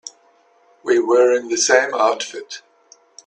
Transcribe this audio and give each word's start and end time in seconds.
We 0.81 0.97
were 0.97 1.31
in 1.31 1.49
the 1.49 1.57
same 1.57 1.93
outfit. 1.93 2.63